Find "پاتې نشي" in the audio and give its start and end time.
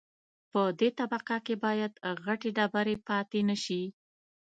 3.07-3.83